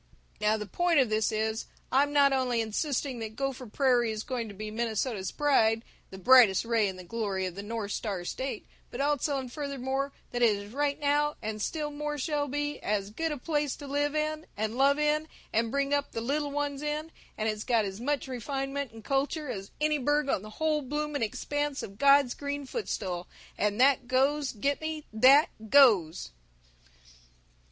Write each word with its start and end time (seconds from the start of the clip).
"Now 0.39 0.57
the 0.57 0.65
point 0.65 0.99
of 0.99 1.11
this 1.11 1.31
is: 1.31 1.67
I'm 1.91 2.11
not 2.11 2.33
only 2.33 2.59
insisting 2.59 3.19
that 3.19 3.35
Gopher 3.35 3.67
Prairie 3.67 4.11
is 4.11 4.23
going 4.23 4.47
to 4.47 4.53
be 4.55 4.71
Minnesota's 4.71 5.31
pride, 5.31 5.83
the 6.09 6.17
brightest 6.17 6.65
ray 6.65 6.87
in 6.87 6.95
the 6.95 7.03
glory 7.03 7.45
of 7.45 7.53
the 7.53 7.61
North 7.61 7.91
Star 7.91 8.25
State, 8.25 8.65
but 8.89 8.99
also 8.99 9.37
and 9.37 9.53
furthermore 9.53 10.11
that 10.31 10.41
it 10.41 10.55
is 10.55 10.73
right 10.73 10.99
now, 10.99 11.35
and 11.39 11.61
still 11.61 11.91
more 11.91 12.17
shall 12.17 12.47
be, 12.47 12.79
as 12.79 13.11
good 13.11 13.31
a 13.31 13.37
place 13.37 13.75
to 13.75 13.85
live 13.85 14.15
in, 14.15 14.47
and 14.57 14.75
love 14.75 14.97
in, 14.97 15.27
and 15.53 15.69
bring 15.69 15.93
up 15.93 16.13
the 16.13 16.21
Little 16.21 16.49
Ones 16.49 16.81
in, 16.81 17.11
and 17.37 17.47
it's 17.47 17.63
got 17.63 17.85
as 17.85 17.99
much 18.01 18.27
refinement 18.27 18.91
and 18.91 19.03
culture, 19.03 19.51
as 19.51 19.69
any 19.79 19.99
burg 19.99 20.29
on 20.29 20.41
the 20.41 20.49
whole 20.49 20.81
bloomin' 20.81 21.21
expanse 21.21 21.83
of 21.83 21.99
God's 21.99 22.33
Green 22.33 22.65
Footstool, 22.65 23.27
and 23.55 23.79
that 23.79 24.07
goes, 24.07 24.51
get 24.51 24.81
me, 24.81 25.05
that 25.13 25.49
goes!" 25.69 26.31